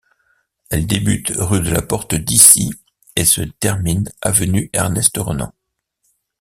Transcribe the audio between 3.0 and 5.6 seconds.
et se termine avenue Ernest-Renan.